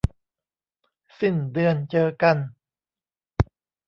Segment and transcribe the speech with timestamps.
[1.19, 2.37] สิ้นเดือนเจอกัน